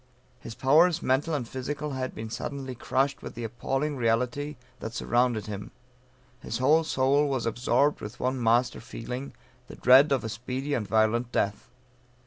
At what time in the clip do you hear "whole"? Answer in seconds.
6.57-6.83